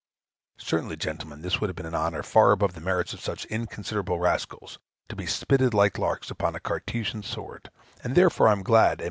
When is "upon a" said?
6.31-6.59